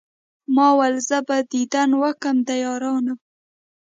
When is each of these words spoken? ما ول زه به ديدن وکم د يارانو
ما 0.55 0.67
ول 0.77 0.95
زه 1.09 1.17
به 1.27 1.37
ديدن 1.51 1.89
وکم 2.01 2.35
د 2.47 2.49
يارانو 2.65 3.15